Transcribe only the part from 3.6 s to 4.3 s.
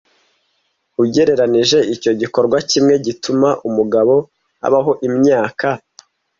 umugabo